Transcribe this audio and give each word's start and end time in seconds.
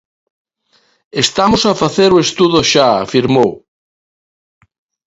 Estamos 1.23 1.61
a 1.65 1.77
facer 1.83 2.09
o 2.13 2.21
estudo 2.27 2.59
xa, 2.71 2.87
afirmou. 3.05 3.51